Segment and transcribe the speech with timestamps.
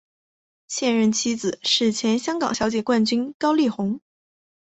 [0.67, 4.01] 现任妻子是前香港小姐冠军高丽虹。